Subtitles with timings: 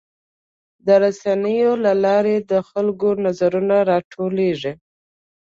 [0.85, 4.73] د رسنیو له لارې د خلکو نظرونه راټولیږي.